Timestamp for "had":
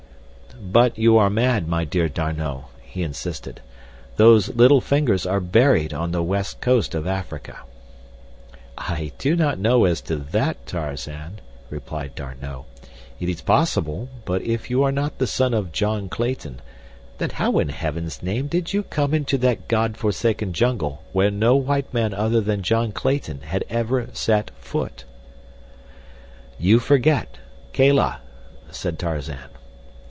23.41-23.65